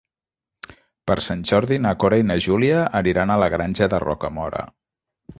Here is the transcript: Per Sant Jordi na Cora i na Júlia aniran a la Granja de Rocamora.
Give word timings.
Per 1.09 1.17
Sant 1.25 1.43
Jordi 1.49 1.77
na 1.85 1.91
Cora 2.03 2.17
i 2.21 2.25
na 2.29 2.37
Júlia 2.45 2.79
aniran 3.01 3.33
a 3.33 3.35
la 3.43 3.49
Granja 3.57 3.89
de 3.95 3.99
Rocamora. 4.05 4.65